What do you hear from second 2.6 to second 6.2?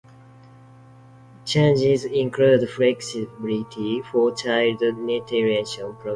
flexibility for child nutrition programs.